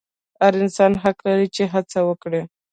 هر 0.41 0.53
انسان 0.63 0.91
حق 1.03 1.17
لري 1.27 1.47
چې 1.55 1.63
هڅه 1.73 1.99
وکړي. 2.09 2.41